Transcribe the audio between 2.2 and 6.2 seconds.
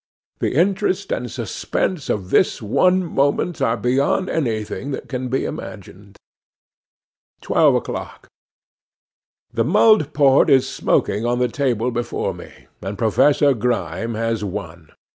this one moment are beyond anything that can be imagined.'